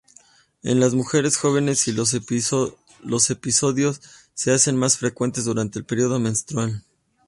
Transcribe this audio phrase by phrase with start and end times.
[0.63, 2.15] En las mujeres jóvenes los
[3.29, 4.01] episodios
[4.33, 6.83] se hacen más frecuentes durante el período menstrual.